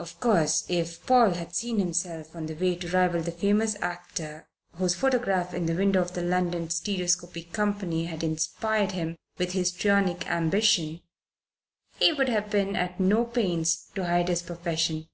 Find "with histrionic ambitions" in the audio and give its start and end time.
9.38-11.02